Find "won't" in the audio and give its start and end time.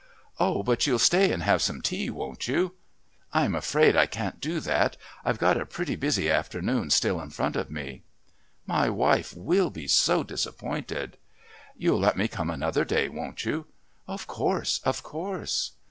2.09-2.47, 13.09-13.45